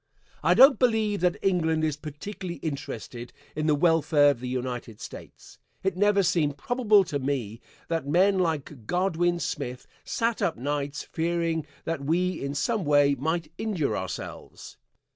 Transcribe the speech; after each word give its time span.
I 0.41 0.55
don't 0.55 0.79
believe 0.79 1.21
that 1.21 1.37
England 1.43 1.83
is 1.83 1.95
particularly 1.95 2.57
interested 2.63 3.31
in 3.55 3.67
the 3.67 3.75
welfare 3.75 4.31
of 4.31 4.39
the 4.39 4.47
United 4.49 4.99
States. 4.99 5.59
It 5.83 5.95
never 5.95 6.23
seemed 6.23 6.57
probable 6.57 7.03
to 7.03 7.19
me 7.19 7.61
that 7.87 8.07
men 8.07 8.39
like 8.39 8.87
Godwin 8.87 9.39
Smith 9.39 9.85
sat 10.03 10.41
up 10.41 10.57
nights 10.57 11.03
fearing 11.03 11.67
that 11.83 12.03
we 12.03 12.43
in 12.43 12.55
some 12.55 12.83
way 12.83 13.13
might 13.13 13.51
injure 13.59 13.95
ourselves. 13.95 14.75